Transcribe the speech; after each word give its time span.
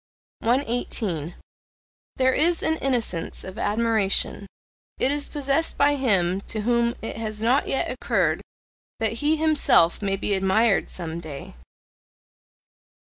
118. 0.39 1.35
There 2.15 2.33
is 2.33 2.63
an 2.63 2.77
innocence 2.77 3.43
of 3.43 3.59
admiration: 3.59 4.47
it 4.97 5.11
is 5.11 5.27
possessed 5.29 5.77
by 5.77 5.93
him 5.95 6.41
to 6.47 6.61
whom 6.61 6.95
it 7.03 7.17
has 7.17 7.39
not 7.39 7.67
yet 7.67 7.91
occurred 7.91 8.41
that 8.99 9.11
he 9.21 9.35
himself 9.37 10.01
may 10.01 10.15
be 10.15 10.33
admired 10.33 10.89
some 10.89 11.19
day. 11.19 11.53